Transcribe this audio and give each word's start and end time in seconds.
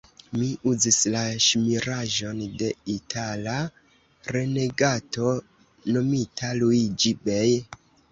Mi 0.35 0.45
uzis 0.69 0.95
la 1.15 1.19
ŝmiraĵon 1.47 2.39
de 2.61 2.69
Itala 2.93 3.57
renegato, 4.37 5.35
nomita 5.99 6.51
Luiĝi-Bej'. 6.63 7.61